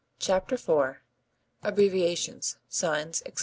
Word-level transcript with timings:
CHAPTER 0.17 0.55
IV 0.55 0.95
ABBREVIATIONS, 1.61 2.57
SIGNS, 2.67 3.21
ETC. 3.27 3.39